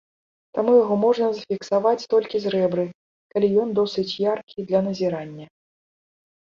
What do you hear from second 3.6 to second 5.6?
ён досыць яркі для назірання.